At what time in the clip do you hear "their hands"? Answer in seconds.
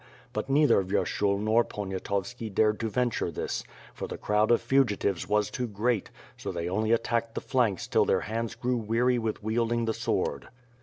8.05-8.55